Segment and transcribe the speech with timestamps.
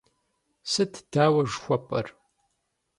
[0.71, 2.07] Сыт дауэ жыхуэпӏэр?